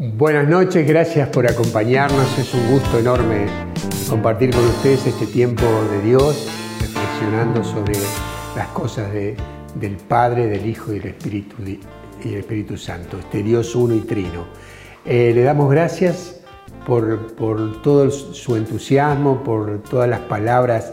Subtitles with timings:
[0.00, 2.38] Buenas noches, gracias por acompañarnos.
[2.38, 3.46] Es un gusto enorme
[4.08, 6.46] compartir con ustedes este tiempo de Dios,
[6.80, 7.94] reflexionando sobre
[8.54, 13.74] las cosas del Padre, del Hijo y del Espíritu, y el Espíritu Santo, este Dios
[13.74, 14.46] uno y trino.
[15.04, 16.42] Eh, le damos gracias
[16.86, 20.92] por, por todo su entusiasmo, por todas las palabras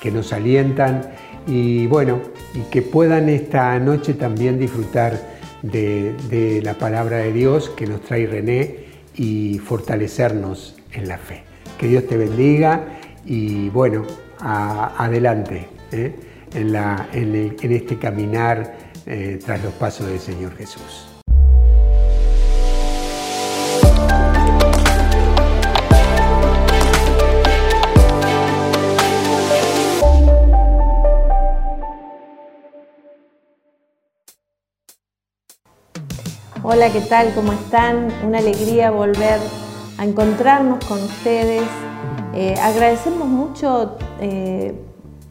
[0.00, 1.12] que nos alientan
[1.46, 2.20] y bueno,
[2.54, 5.35] y que puedan esta noche también disfrutar
[5.70, 11.42] de, la palabra de Dios que nos trae René y fortalecernos en la fe.
[11.78, 12.84] Que Dios te bendiga
[13.24, 14.04] y bueno,
[14.40, 16.14] adelante ¿eh?
[16.54, 21.15] en, este caminar eh, tras los pasos del Señor Jesús.
[36.68, 37.32] Hola, ¿qué tal?
[37.32, 38.08] ¿Cómo están?
[38.26, 39.38] Una alegría volver
[39.98, 41.62] a encontrarnos con ustedes.
[42.34, 44.74] Eh, agradecemos mucho eh,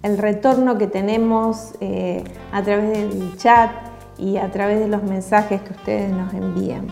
[0.02, 3.70] el retorno que tenemos eh, a través del chat
[4.18, 6.88] y a través de los mensajes que ustedes nos envían.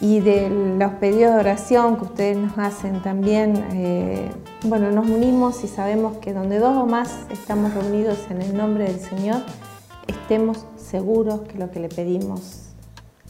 [0.00, 3.64] Y de los pedidos de oración que ustedes nos hacen también.
[4.64, 8.86] bueno, nos unimos y sabemos que donde dos o más estamos reunidos en el nombre
[8.86, 9.42] del Señor,
[10.08, 12.69] estemos seguros que lo que le pedimos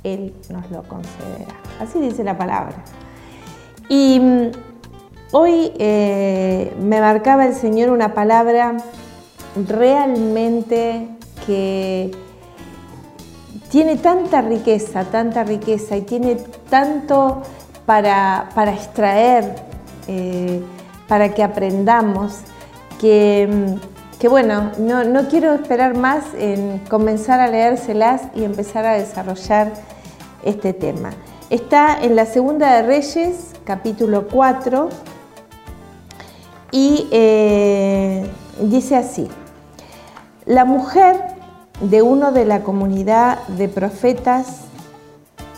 [0.04, 1.54] él nos lo concederá.
[1.80, 2.76] Así dice la palabra.
[3.88, 4.50] Y mm,
[5.32, 8.76] hoy eh, me marcaba el Señor una palabra
[9.68, 11.08] realmente
[11.46, 12.10] que
[13.70, 16.36] tiene tanta riqueza, tanta riqueza y tiene
[16.68, 17.42] tanto
[17.86, 19.56] para, extraer,
[20.06, 20.62] eh,
[21.08, 22.38] para que aprendamos,
[23.00, 28.92] que mm, que bueno, no, quiero esperar más en comenzar a leérselas y empezar a
[28.92, 29.72] desarrollar
[30.44, 31.12] este tema.
[31.48, 34.90] Está en la Segunda de Reyes, capítulo 4,
[36.70, 39.26] y eh, dice así,
[40.44, 41.16] la mujer
[41.80, 44.64] de uno de la comunidad de profetas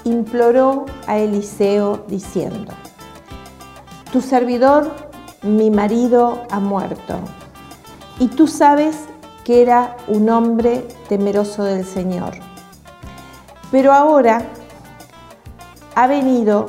[0.05, 2.73] imploró a Eliseo diciendo,
[4.13, 4.89] tu servidor,
[5.43, 7.19] mi marido, ha muerto
[8.23, 8.95] y tú sabes
[9.45, 12.35] que era un hombre temeroso del Señor.
[13.73, 14.43] Pero ahora
[15.97, 16.67] ha venido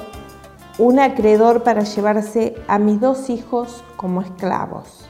[0.79, 5.05] un acreedor para llevarse a mis dos hijos como esclavos.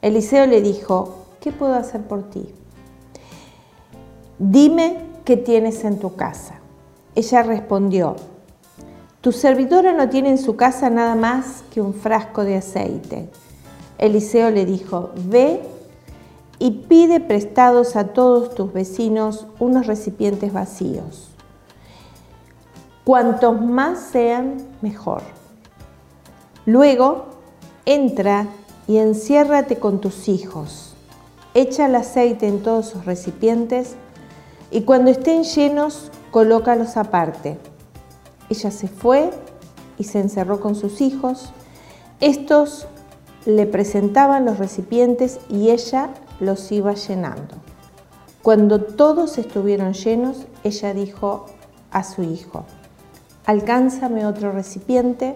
[0.00, 2.54] Eliseo le dijo, ¿qué puedo hacer por ti?
[4.38, 6.54] Dime qué tienes en tu casa.
[7.14, 8.16] Ella respondió,
[9.20, 13.28] tu servidora no tiene en su casa nada más que un frasco de aceite
[14.00, 15.60] Eliseo le dijo, ve
[16.58, 21.28] y pide prestados a todos tus vecinos unos recipientes vacíos.
[23.04, 25.20] Cuantos más sean, mejor.
[26.64, 27.26] Luego,
[27.84, 28.46] entra
[28.88, 30.94] y enciérrate con tus hijos.
[31.52, 33.96] Echa el aceite en todos sus recipientes
[34.70, 37.58] y cuando estén llenos, colócalos aparte.
[38.48, 39.30] Ella se fue
[39.98, 41.50] y se encerró con sus hijos.
[42.20, 42.86] Estos
[43.46, 47.56] le presentaban los recipientes y ella los iba llenando.
[48.42, 51.46] Cuando todos estuvieron llenos, ella dijo
[51.90, 52.64] a su hijo,
[53.44, 55.34] alcánzame otro recipiente,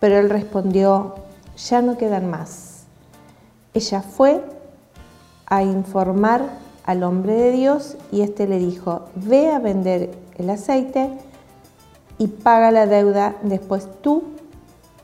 [0.00, 1.16] pero él respondió,
[1.56, 2.84] ya no quedan más.
[3.74, 4.42] Ella fue
[5.46, 11.10] a informar al hombre de Dios y éste le dijo, ve a vender el aceite
[12.18, 14.24] y paga la deuda, después tú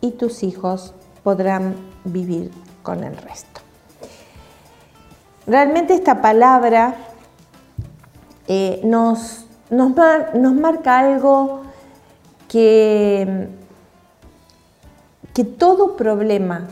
[0.00, 1.74] y tus hijos podrán
[2.08, 2.50] vivir
[2.82, 3.60] con el resto.
[5.46, 6.96] Realmente esta palabra
[8.46, 9.92] eh, nos, nos,
[10.34, 11.62] nos, marca algo
[12.48, 13.48] que,
[15.32, 16.68] que todo problema,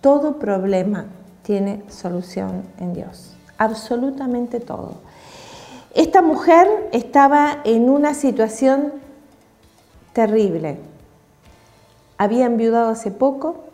[0.00, 1.06] todo problema
[1.42, 4.96] tiene solución en Dios, absolutamente todo.
[5.94, 8.92] Esta mujer estaba en una situación
[10.12, 10.78] terrible.
[12.18, 13.67] Había enviudado hace poco,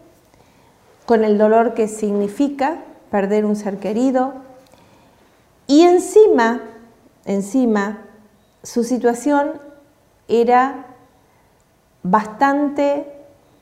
[1.07, 2.79] con el dolor que significa
[3.11, 4.35] perder un ser querido.
[5.67, 6.63] Y encima,
[7.25, 8.03] encima,
[8.63, 9.53] su situación
[10.29, 10.87] era
[12.03, 13.07] bastante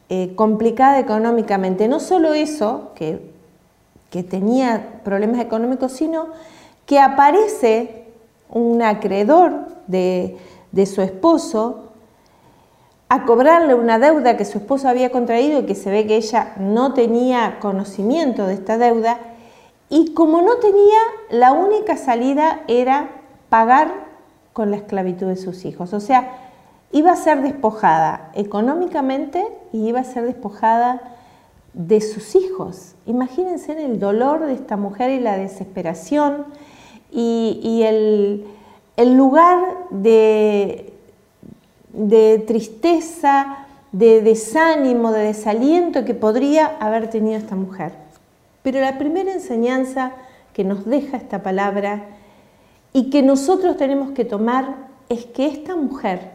[0.08, 1.88] eh, complicada económicamente.
[1.88, 3.30] No solo eso, que,
[4.10, 6.28] que tenía problemas económicos, sino
[6.86, 8.04] que aparece
[8.48, 10.36] un acreedor de,
[10.72, 11.91] de su esposo
[13.12, 16.54] a cobrarle una deuda que su esposo había contraído y que se ve que ella
[16.58, 19.18] no tenía conocimiento de esta deuda.
[19.90, 20.98] Y como no tenía,
[21.28, 23.10] la única salida era
[23.50, 23.92] pagar
[24.54, 25.92] con la esclavitud de sus hijos.
[25.92, 26.38] O sea,
[26.90, 31.02] iba a ser despojada económicamente y iba a ser despojada
[31.74, 32.94] de sus hijos.
[33.04, 36.46] Imagínense el dolor de esta mujer y la desesperación
[37.10, 38.46] y, el,
[39.18, 39.58] lugar
[39.90, 40.91] de,
[41.92, 47.92] de tristeza, de desánimo, de desaliento que podría haber tenido esta mujer.
[48.62, 50.12] Pero la primera enseñanza
[50.52, 52.04] que nos deja esta palabra
[52.92, 54.76] y que nosotros tenemos que tomar
[55.08, 56.30] es que esta mujer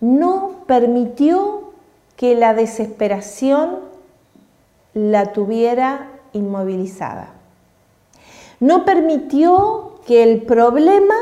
[0.00, 1.72] no permitió
[2.16, 3.78] que la desesperación
[4.94, 7.34] la tuviera inmovilizada.
[8.60, 11.14] No permitió que el problema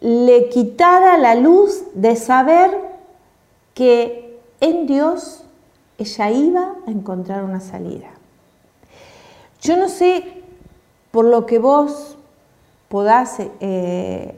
[0.00, 2.70] le quitara la luz de saber
[3.74, 5.44] que en Dios
[5.98, 8.08] ella iba a encontrar una salida.
[9.60, 10.42] Yo no sé
[11.10, 12.16] por lo que vos
[12.88, 14.34] podás eh,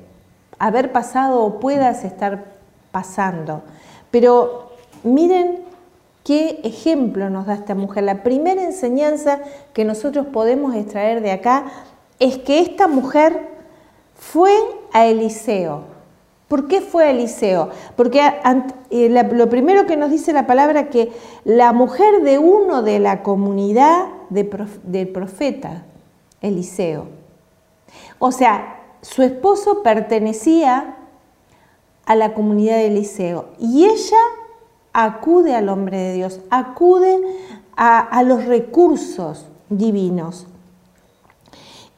[0.58, 2.44] haber pasado o puedas estar
[2.90, 3.62] pasando.
[4.10, 4.70] Pero
[5.02, 5.60] miren
[6.24, 8.04] qué ejemplo nos da esta mujer.
[8.04, 9.40] La primera enseñanza
[9.72, 11.64] que nosotros podemos extraer de acá
[12.18, 13.48] es que esta mujer
[14.14, 14.52] fue
[14.92, 15.82] a Eliseo.
[16.48, 17.70] ¿Por qué fue Eliseo?
[17.94, 18.22] Porque
[18.90, 21.12] eh, lo primero que nos dice la palabra que
[21.44, 25.84] la mujer de uno de la comunidad del profeta,
[26.40, 27.06] Eliseo.
[28.18, 30.96] O sea, su esposo pertenecía
[32.06, 33.50] a la comunidad de Eliseo.
[33.58, 34.16] Y ella
[34.92, 37.20] acude al hombre de Dios, acude
[37.76, 40.46] a, los recursos divinos.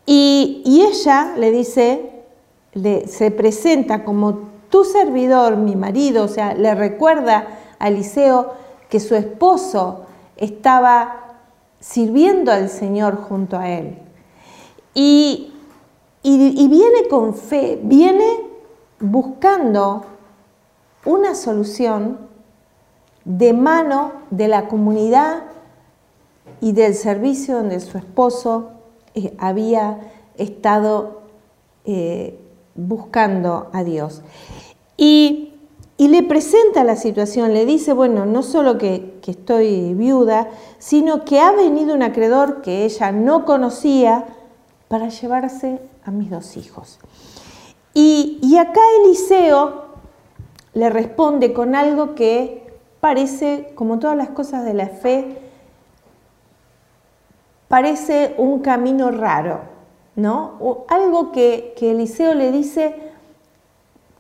[0.04, 2.19] Y, ella le dice,
[2.72, 8.52] se presenta como tu servidor, mi marido, o sea, le recuerda a Eliseo
[8.88, 10.06] que su esposo
[10.37, 11.37] estaba
[11.81, 13.99] sirviendo al Señor junto a él.
[14.94, 15.52] Y,
[16.22, 18.50] y viene con fe, viene
[19.00, 20.05] buscando
[21.05, 22.19] una solución
[23.25, 25.44] de mano de la comunidad
[26.61, 28.70] y del servicio donde su esposo
[29.14, 29.99] eh, había
[30.37, 31.23] estado
[31.84, 32.38] eh,
[32.86, 34.22] buscando a Dios.
[34.96, 35.46] Y,
[35.98, 40.48] le presenta la situación, le dice, bueno, no solo que, que estoy viuda,
[40.78, 44.24] sino que ha venido un acreedor que ella no conocía
[44.88, 46.98] para llevarse a mis dos hijos.
[47.94, 49.84] Y, acá Eliseo
[50.74, 55.38] le responde con algo que parece, como todas las cosas de la fe,
[57.68, 59.60] parece un camino raro,
[60.20, 60.84] ¿no?
[60.88, 62.94] algo que, Eliseo le dice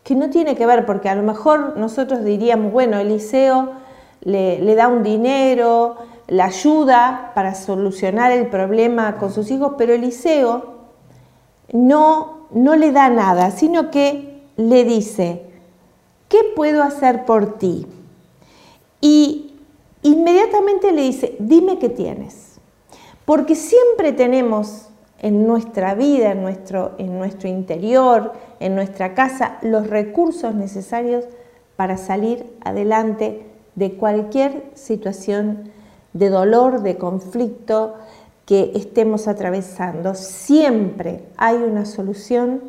[0.02, 3.70] que no tiene que ver, porque a lo mejor nosotros diríamos, bueno, Eliseo
[4.22, 5.96] le, le da un dinero,
[6.26, 10.80] la ayuda para solucionar el problema con sus hijos, pero Eliseo
[11.72, 15.42] no no le da nada, sino que le dice,
[16.28, 17.86] ¿qué puedo hacer por ti?
[19.00, 19.54] Y
[20.02, 22.58] inmediatamente le dice, dime qué tienes.
[23.24, 24.88] Porque siempre tenemos
[25.20, 31.24] en nuestra vida, en nuestro, en nuestro interior, en nuestra casa, los recursos necesarios
[31.76, 35.70] para salir adelante de cualquier situación
[36.12, 37.94] de dolor, de conflicto,
[38.46, 40.14] que estemos atravesando.
[40.14, 42.62] Siempre hay una solución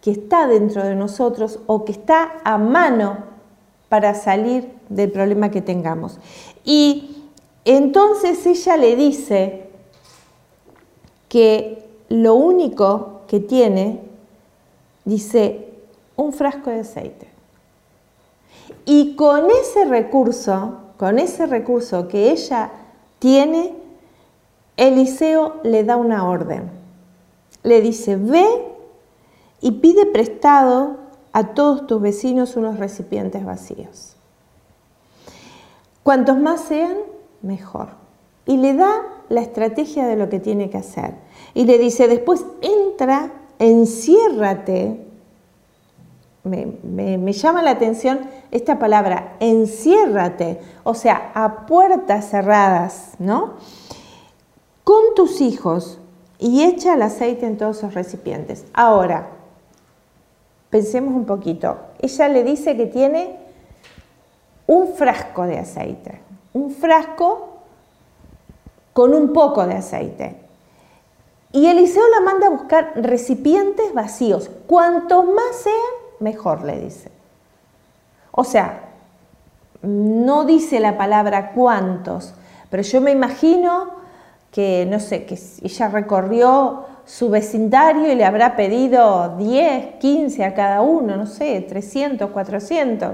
[0.00, 3.24] que está dentro de nosotros o que está a mano
[3.88, 6.20] para salir del problema que tengamos.
[6.64, 7.24] Y
[7.64, 9.65] entonces ella le dice
[11.36, 14.00] que lo único que tiene,
[15.04, 15.68] dice,
[16.16, 17.28] un frasco de aceite.
[18.86, 22.70] Y con ese recurso, con ese recurso que ella
[23.18, 23.74] tiene,
[24.78, 26.70] Eliseo le da una orden.
[27.62, 28.46] Le dice, ve
[29.60, 30.96] y pide prestado
[31.34, 34.16] a todos tus vecinos unos recipientes vacíos.
[36.02, 36.96] Cuantos más sean,
[37.42, 38.05] mejor.
[38.46, 41.14] Y le da la estrategia de lo que tiene que hacer.
[41.54, 45.04] Y le dice, después entra, enciérrate.
[46.44, 46.66] Me,
[47.18, 48.20] me, llama la atención
[48.52, 53.54] esta palabra, enciérrate, o sea, a puertas cerradas, ¿no?
[54.86, 55.98] con tus hijos
[56.38, 58.66] y echa el aceite en todos esos recipientes.
[58.72, 59.30] Ahora,
[60.70, 61.76] pensemos un poquito.
[61.98, 63.36] Ella le dice que tiene
[64.68, 66.20] un frasco de aceite,
[66.52, 67.55] un frasco
[68.96, 70.36] con un poco de aceite.
[71.52, 74.50] Y Eliseo la manda a buscar recipientes vacíos.
[74.66, 75.76] Cuantos más sean,
[76.20, 77.10] mejor, le dice.
[78.30, 78.88] O sea,
[79.82, 82.32] no dice la palabra cuántos,
[82.70, 83.90] pero yo me imagino
[84.50, 90.54] que, no sé, que ella recorrió su vecindario y le habrá pedido 10, 15 a
[90.54, 93.12] cada uno, no sé, 300, 400,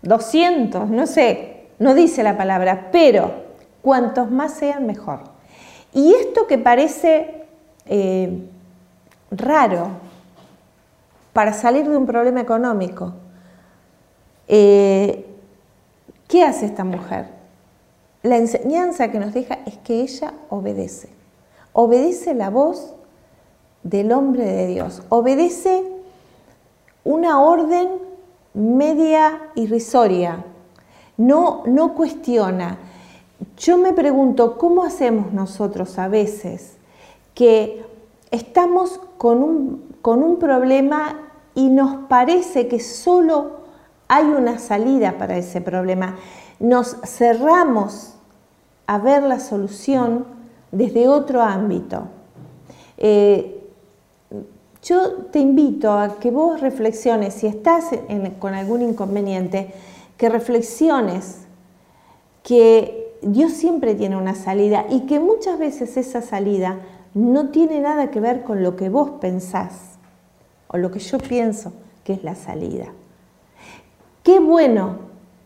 [0.00, 3.41] 200, no sé, no dice la palabra, pero
[3.82, 5.20] cuantos más sean, mejor.
[5.92, 7.44] Y esto que parece
[7.86, 8.48] eh,
[9.30, 9.88] raro
[11.32, 13.14] para salir de un problema económico,
[14.48, 15.26] eh,
[16.28, 17.26] ¿qué hace esta mujer?
[18.22, 21.08] La enseñanza que nos deja es que ella obedece.
[21.72, 22.94] Obedece la voz
[23.82, 25.02] del hombre de Dios.
[25.08, 25.82] Obedece
[27.04, 27.88] una orden
[28.54, 30.44] media irrisoria.
[31.16, 32.78] No, no cuestiona.
[33.56, 36.76] Yo me pregunto, ¿cómo hacemos nosotros a veces
[37.34, 37.84] que
[38.30, 43.62] estamos con un, con un problema y nos parece que solo
[44.08, 46.16] hay una salida para ese problema?
[46.60, 48.14] Nos cerramos
[48.86, 50.26] a ver la solución
[50.70, 52.04] desde otro ámbito.
[52.98, 53.58] Eh,
[54.82, 57.86] yo te invito a que vos reflexiones, si estás
[58.38, 59.72] con algún inconveniente,
[60.16, 61.38] que reflexiones
[62.42, 66.80] que Dios siempre tiene una salida y que muchas veces esa salida
[67.14, 69.98] no tiene nada que ver con lo que vos pensás
[70.68, 71.72] o lo que yo pienso
[72.04, 72.86] que es la salida.
[74.22, 74.98] Qué bueno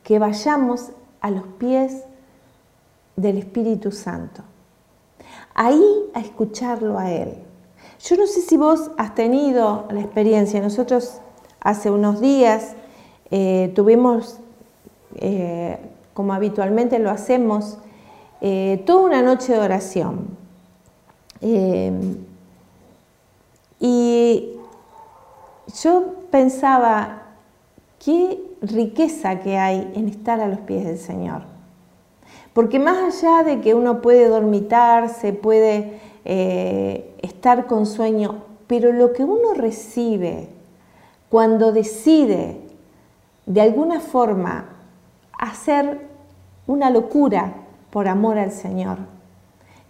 [0.02, 0.90] que vayamos
[1.20, 2.04] a los pies
[3.16, 4.42] del Espíritu Santo,
[5.54, 5.82] ahí
[6.14, 7.34] a escucharlo a Él.
[8.04, 11.20] Yo no sé si vos has tenido la experiencia, nosotros
[11.60, 12.74] hace unos días
[13.30, 14.38] eh, tuvimos,
[15.16, 15.78] eh,
[16.16, 17.76] como habitualmente lo hacemos,
[18.40, 20.46] eh, toda una noche de oración.
[23.78, 24.52] y
[25.82, 27.24] yo pensaba,
[28.02, 31.42] qué riqueza que hay en estar a los pies del Señor.
[32.54, 39.12] Porque más allá de que uno puede dormitarse, puede eh, estar con sueño, pero lo
[39.12, 40.48] que uno recibe
[41.28, 42.62] cuando decide
[43.44, 44.75] de alguna forma
[45.38, 46.08] hacer
[46.66, 47.54] una locura
[47.90, 48.98] por amor al Señor,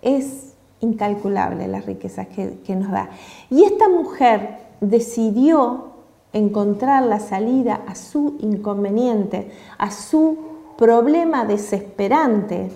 [0.03, 3.11] es incalculable las riquezas que, que nos da.
[3.51, 5.93] Y esta mujer decidió
[6.33, 10.39] encontrar la salida a su inconveniente, a su
[10.77, 12.71] problema desesperante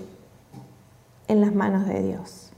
[1.28, 2.50] en las manos de Dios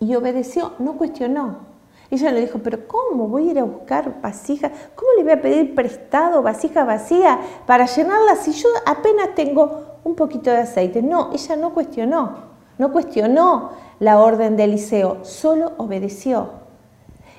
[0.00, 1.73] y obedeció, no cuestionó.
[2.10, 4.70] Ella le dijo, pero ¿cómo voy a ir a buscar vasijas?
[4.94, 10.14] ¿Cómo le voy a pedir prestado vasija vacía para llenarla si yo apenas tengo un
[10.14, 11.02] poquito de aceite?
[11.02, 12.36] No, ella no cuestionó,
[12.78, 13.70] no cuestionó
[14.00, 16.50] la orden de Eliseo, solo obedeció.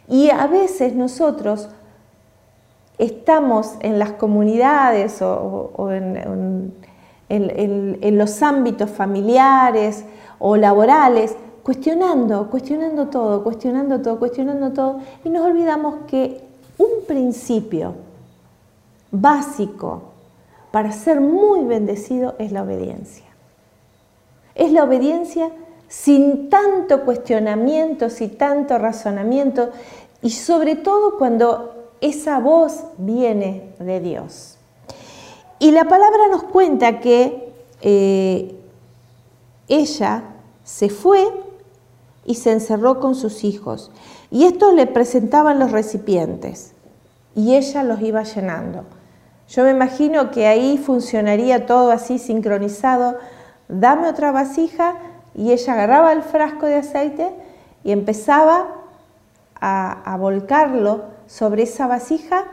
[0.08, 1.70] Y a veces nosotros
[2.98, 6.74] estamos en las comunidades o, en
[8.18, 10.06] los ámbitos familiares
[10.40, 16.44] o laborales cuestionando, cuestionando todo, cuestionando todo, cuestionando todo, y nos olvidamos que
[16.78, 17.96] un principio
[19.10, 20.04] básico
[20.70, 23.26] para ser muy bendecido es la obediencia.
[24.54, 25.50] Es la obediencia
[25.88, 29.72] sin tanto cuestionamiento, sin tanto razonamiento,
[30.22, 34.60] y sobre todo cuando esa voz viene de Dios.
[35.58, 38.56] Y la palabra nos cuenta que eh,
[39.68, 40.26] ella
[40.64, 41.45] se fue
[42.26, 43.92] y se encerró con sus hijos.
[44.32, 46.74] Y estos le presentaban los recipientes
[47.36, 48.86] y ella los iba llenando.
[49.48, 53.18] Yo me imagino que ahí funcionaría todo así sincronizado.
[53.68, 54.96] Dame otra vasija
[55.36, 57.30] y ella agarraba el frasco de aceite
[57.84, 58.68] y empezaba
[59.60, 62.46] a, a volcarlo sobre esa vasija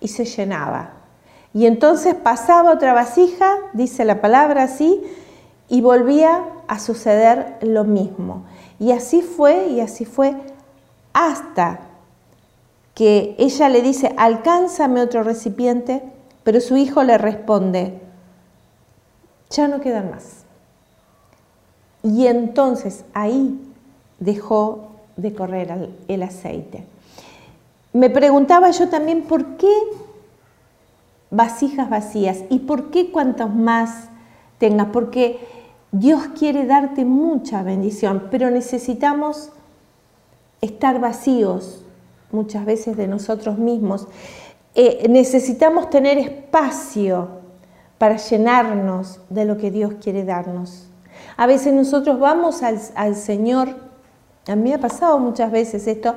[0.00, 0.90] y se llenaba.
[1.54, 5.02] Y entonces pasaba otra vasija, dice la palabra así,
[5.68, 8.44] y volvía a suceder lo mismo.
[8.78, 10.34] Y así fue y así fue
[11.12, 11.80] hasta
[12.94, 16.02] que ella le dice, alcánzame otro recipiente,
[16.44, 18.00] pero su hijo le responde,
[19.50, 20.44] ya no quedan más.
[22.02, 23.60] Y entonces ahí
[24.18, 26.84] dejó de correr el aceite.
[27.92, 29.72] Me preguntaba yo también por qué
[31.30, 34.08] vasijas vacías y por qué cuantos más
[34.58, 35.40] tengas, porque
[35.92, 39.50] Dios quiere darte mucha bendición, pero necesitamos
[40.60, 41.84] estar vacíos
[42.32, 44.08] muchas veces de nosotros mismos.
[44.74, 47.28] Eh, necesitamos tener espacio
[47.98, 50.88] para llenarnos de lo que Dios quiere darnos.
[51.36, 53.68] A veces nosotros vamos al, al Señor,
[54.46, 56.16] a mí me ha pasado muchas veces esto,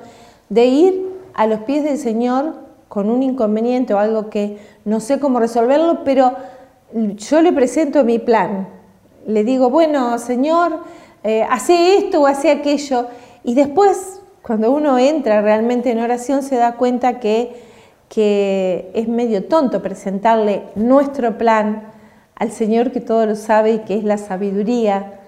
[0.50, 2.56] de ir a los pies del Señor
[2.90, 6.34] con un inconveniente o algo que no sé cómo resolverlo, pero
[6.92, 8.68] yo le presento mi plan,
[9.28, 10.80] le digo, bueno, Señor,
[11.24, 13.08] eh, hace esto o hace aquello,
[13.44, 17.62] y después cuando uno entra realmente en oración se da cuenta que,
[18.08, 21.92] que es medio tonto presentarle nuestro plan
[22.36, 25.20] al Señor que todo lo sabe y que es la sabiduría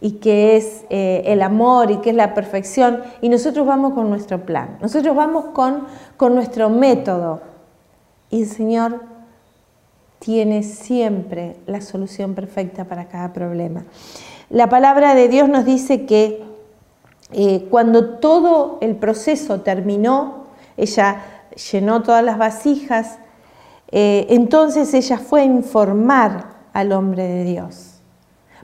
[0.00, 3.02] y que es eh, el amor y que es la perfección.
[3.20, 5.86] Y nosotros vamos con nuestro plan, nosotros vamos con,
[6.16, 7.42] con nuestro método.
[8.30, 9.02] Y el Señor
[10.24, 13.84] tiene siempre la solución perfecta para cada problema.
[14.48, 16.42] La palabra de Dios nos dice que
[17.32, 20.44] eh, cuando todo el proceso terminó,
[20.78, 21.22] ella
[21.70, 23.18] llenó todas las vasijas,
[23.92, 27.90] eh, entonces ella fue a informar al hombre de Dios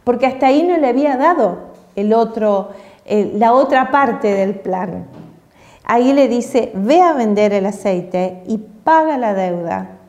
[0.04, 1.58] porque hasta ahí no le había dado
[1.94, 2.70] el otro,
[3.06, 5.06] la otra parte del plan.
[5.84, 9.99] Ahí le dice, ve a vender el aceite y paga la deuda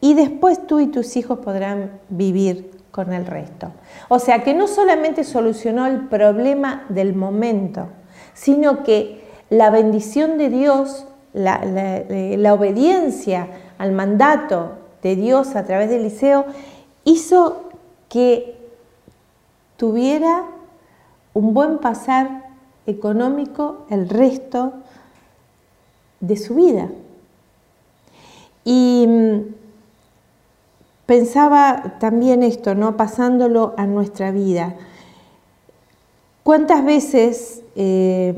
[0.00, 3.70] y después tú y tus hijos podrán vivir con el resto.
[4.08, 7.88] O sea que no solamente solucionó el problema del momento,
[8.34, 15.90] sino que la bendición de Dios, la, la obediencia al mandato de Dios a través
[15.90, 16.46] de Eliseo,
[17.04, 17.68] hizo
[18.08, 18.58] que
[19.76, 20.44] tuviera
[21.32, 22.50] un buen pasar
[22.86, 24.72] económico el resto
[26.20, 26.88] de su vida.
[28.64, 29.59] Y mm,
[31.10, 32.96] pensaba también esto, ¿no?
[32.96, 34.76] Pasándolo a nuestra vida.
[36.44, 38.32] ¿Cuántas veces eh,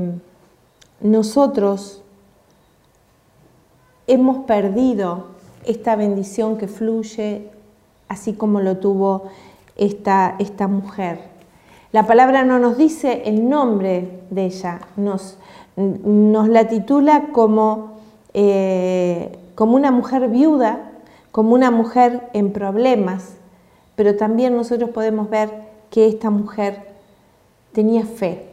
[1.03, 2.03] nosotros
[4.07, 5.27] hemos perdido
[5.67, 7.51] esta bendición que fluye,
[8.09, 9.25] así como lo tuvo
[9.77, 11.21] esta, esta mujer?
[11.93, 15.37] La palabra no nos dice el nombre de ella, nos,
[15.77, 17.99] nos la titula como,
[18.33, 20.92] eh, como una mujer viuda,
[21.33, 23.35] como una mujer en problemas,
[23.97, 25.51] pero también nosotros podemos ver
[25.91, 26.93] que esta mujer
[27.73, 28.51] tenía fe.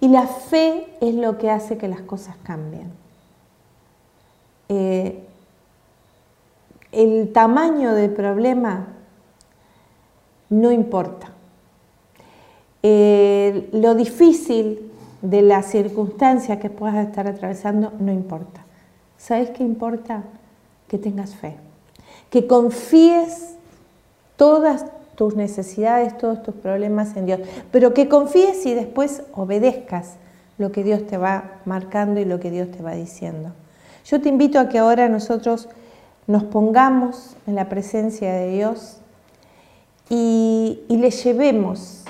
[0.00, 2.92] Y la fe es lo que hace que las cosas cambien.
[4.68, 5.24] Eh,
[6.92, 8.88] el tamaño del problema
[10.50, 11.30] no importa.
[12.82, 14.90] Eh, lo difícil
[15.22, 18.64] de la circunstancia que puedas estar atravesando no importa.
[19.16, 20.24] ¿Sabes qué importa?
[20.88, 21.56] Que tengas fe.
[22.32, 23.54] Que confíes
[24.36, 27.40] todas tus necesidades, todos tus problemas en Dios.
[27.70, 30.14] Pero que confíes y después obedezcas
[30.58, 33.52] lo que Dios te va marcando y lo que Dios te va diciendo.
[34.04, 35.68] Yo te invito a que ahora nosotros
[36.26, 38.98] nos pongamos en la presencia de Dios
[40.08, 42.04] y, y le llevemos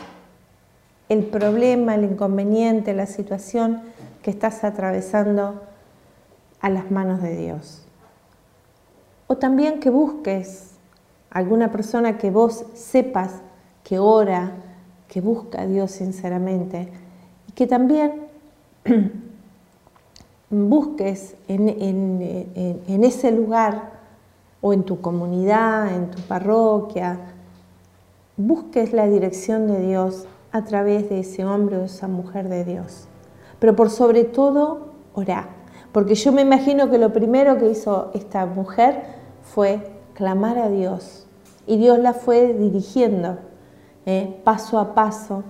[1.09, 3.83] el problema, el inconveniente, la situación
[4.23, 5.63] que estás atravesando
[6.61, 7.83] a las manos de Dios.
[9.27, 10.73] O también que busques
[11.31, 13.41] alguna persona que vos sepas
[13.85, 14.53] que ora,
[15.09, 16.89] que busca a Dios sinceramente
[17.49, 18.29] y que también
[20.51, 23.91] busques en, ese lugar
[24.61, 27.19] o en tu comunidad, en tu parroquia,
[28.37, 33.09] busques la dirección de Dios a través de ese hombre o esa mujer de Dios.
[33.59, 35.49] Pero por sobre todo, orá.
[35.93, 39.03] Porque yo me imagino que lo primero que hizo esta mujer
[39.43, 41.27] fue clamar a Dios.
[41.67, 43.39] Y Dios la fue dirigiendo
[44.07, 45.45] eh, paso a paso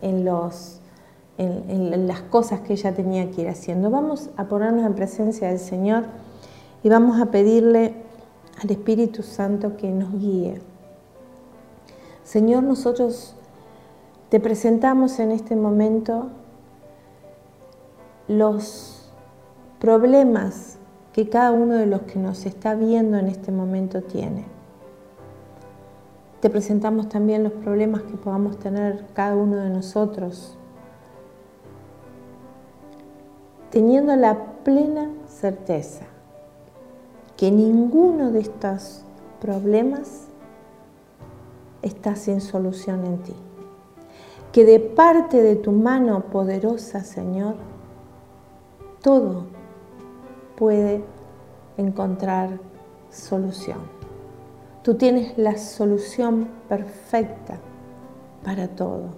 [0.00, 0.80] en, los,
[1.38, 3.90] en las cosas que ella tenía que ir haciendo.
[3.90, 6.04] Vamos a ponernos en presencia del Señor
[6.82, 7.94] y vamos a pedirle
[8.62, 10.60] al Espíritu Santo que nos guíe.
[12.24, 13.34] Señor, nosotros
[14.30, 16.28] te presentamos en este momento
[18.28, 19.01] los
[19.82, 20.78] problemas
[21.12, 24.44] que cada uno de los que nos está viendo en este momento tiene.
[26.38, 30.56] Te presentamos también los problemas que podamos tener cada uno de nosotros,
[33.70, 36.04] teniendo la plena certeza
[37.36, 39.04] que ninguno de estos
[39.40, 40.28] problemas
[41.82, 43.34] está sin solución en ti
[44.52, 47.54] que de parte de tu mano poderosa, Señor,
[49.00, 49.61] todo
[50.56, 51.02] puede
[51.76, 52.58] encontrar
[53.10, 53.78] solución.
[54.82, 57.58] Tú tienes la solución perfecta
[58.44, 59.10] para todo.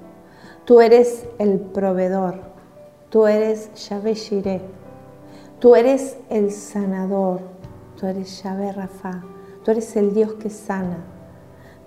[0.64, 2.40] Tú eres el proveedor.
[3.10, 4.60] Tú eres Yahvé Shireh.
[5.58, 7.40] Tú eres el sanador.
[7.98, 9.22] Tú eres Yahvé Rafa.
[9.64, 10.98] Tú eres el Dios que sana.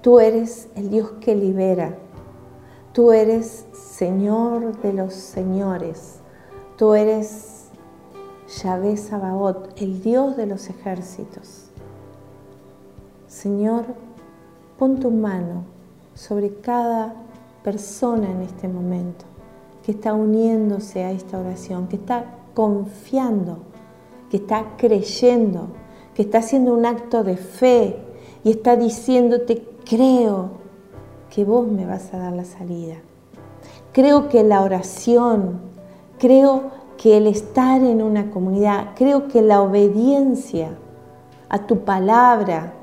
[0.02, 1.96] Tú eres el Dios que libera.
[2.94, 6.20] Tú eres Señor de los señores.
[6.78, 7.57] Tú eres
[8.48, 11.66] Yahvé Sabaoth, el Dios de los ejércitos.
[13.28, 13.84] Señor,
[14.80, 15.66] pon tu mano
[16.14, 17.14] sobre cada
[17.62, 19.26] persona en este momento
[19.84, 23.60] que está uniéndose a esta oración, que está confiando,
[24.30, 25.68] que está creyendo,
[26.14, 27.98] que está haciendo un acto de fe
[28.44, 30.52] y está diciéndote, creo
[31.30, 32.96] que vos me vas a dar la salida.
[33.92, 35.60] Creo que la oración,
[36.18, 40.72] creo que el estar en una comunidad, creo que la obediencia
[41.50, 42.74] a tu palabra,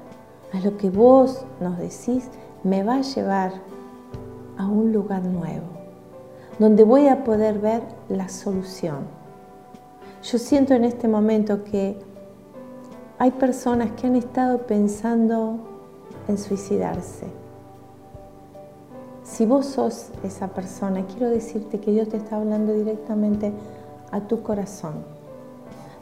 [0.53, 2.29] a lo que vos nos decís,
[2.63, 3.53] me va a llevar
[4.57, 5.67] a un lugar nuevo,
[6.59, 8.99] donde voy a poder ver la solución.
[10.23, 11.99] Yo siento en este momento que
[13.19, 15.59] hay personas que han estado pensando
[16.29, 17.27] en suicidarse.
[19.23, 23.53] Si vos sos esa persona, quiero decirte que Dios te está hablando directamente
[24.15, 24.95] a tu corazón.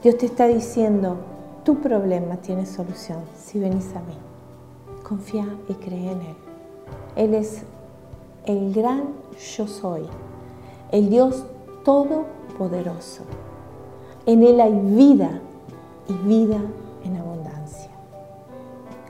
[0.03, 1.17] Dios te está diciendo,
[1.65, 4.17] tu problema tiene solución si venís a mí.
[5.03, 6.37] Confía y cree en Él.
[7.17, 7.63] Él es
[8.45, 9.05] el gran
[9.57, 10.03] yo soy,
[10.91, 11.45] el Dios
[11.85, 13.23] todopoderoso.
[14.27, 15.41] En Él hay vida
[16.07, 16.61] y vida
[17.05, 17.91] en abundancia.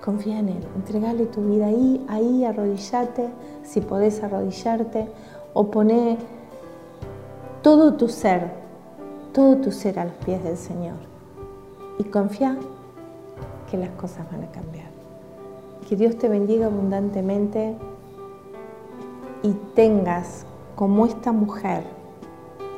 [0.05, 3.31] Confía en Él, entregale tu vida ahí, ahí arrodillate,
[3.65, 5.09] si podés arrodillarte,
[5.55, 6.19] o poné
[7.63, 8.62] todo tu ser,
[9.33, 10.97] todo tu ser a los pies del Señor.
[11.99, 12.57] Y confía
[13.71, 14.91] que las cosas van a cambiar.
[15.89, 17.77] Que Dios te bendiga abundantemente
[19.43, 21.85] y tengas como esta mujer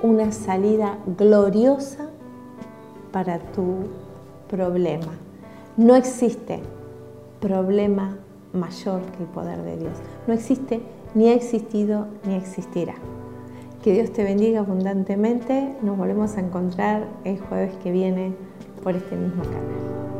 [0.02, 2.08] una salida gloriosa
[3.12, 3.86] para tu
[4.48, 5.12] problema.
[5.76, 6.60] No existe
[7.40, 8.16] problema
[8.52, 9.92] mayor que el poder de Dios.
[10.26, 10.80] No existe,
[11.14, 12.94] ni ha existido, ni existirá.
[13.84, 15.76] Que Dios te bendiga abundantemente.
[15.82, 18.34] Nos volvemos a encontrar el jueves que viene
[18.82, 20.13] por este mismo canal.